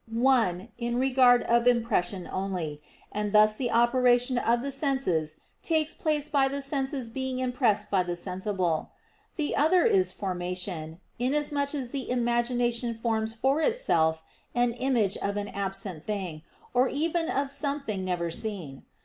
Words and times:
One, 0.11 0.69
in 0.79 0.97
regard 0.97 1.43
of 1.43 1.67
impression 1.67 2.27
only, 2.31 2.81
and 3.11 3.33
thus 3.33 3.53
the 3.53 3.69
operation 3.69 4.39
of 4.39 4.63
the 4.63 4.71
senses 4.71 5.37
takes 5.61 5.93
place 5.93 6.27
by 6.27 6.47
the 6.47 6.63
senses 6.63 7.07
being 7.07 7.37
impressed 7.37 7.91
by 7.91 8.01
the 8.01 8.15
sensible. 8.15 8.93
The 9.35 9.55
other 9.55 9.85
is 9.85 10.11
formation, 10.11 10.99
inasmuch 11.19 11.75
as 11.75 11.89
the 11.91 12.09
imagination 12.09 12.95
forms 12.95 13.35
for 13.35 13.61
itself 13.61 14.23
an 14.55 14.73
image 14.73 15.17
of 15.17 15.37
an 15.37 15.49
absent 15.49 16.07
thing, 16.07 16.41
or 16.73 16.87
even 16.89 17.29
of 17.29 17.51
something 17.51 18.03
never 18.03 18.31
seen. 18.31 18.85